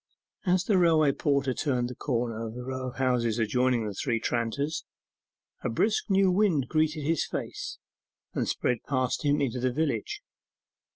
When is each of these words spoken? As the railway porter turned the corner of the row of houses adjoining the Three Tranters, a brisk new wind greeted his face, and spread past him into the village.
As 0.47 0.63
the 0.63 0.79
railway 0.79 1.11
porter 1.11 1.53
turned 1.53 1.87
the 1.87 1.93
corner 1.93 2.43
of 2.47 2.55
the 2.55 2.63
row 2.63 2.87
of 2.87 2.95
houses 2.95 3.37
adjoining 3.37 3.85
the 3.85 3.93
Three 3.93 4.19
Tranters, 4.19 4.83
a 5.63 5.69
brisk 5.69 6.09
new 6.09 6.31
wind 6.31 6.65
greeted 6.69 7.03
his 7.03 7.23
face, 7.27 7.77
and 8.33 8.47
spread 8.47 8.79
past 8.87 9.23
him 9.23 9.39
into 9.39 9.59
the 9.59 9.71
village. 9.71 10.23